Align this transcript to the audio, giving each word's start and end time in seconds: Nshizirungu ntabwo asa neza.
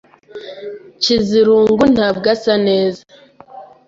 Nshizirungu 0.97 1.83
ntabwo 1.95 2.25
asa 2.35 2.53
neza. 2.67 3.01